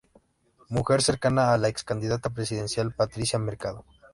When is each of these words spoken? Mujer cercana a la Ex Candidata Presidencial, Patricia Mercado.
Mujer 0.69 1.03
cercana 1.03 1.53
a 1.53 1.59
la 1.59 1.67
Ex 1.67 1.83
Candidata 1.83 2.31
Presidencial, 2.31 2.91
Patricia 2.91 3.37
Mercado. 3.37 3.85